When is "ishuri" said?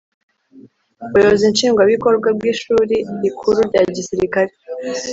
2.53-2.95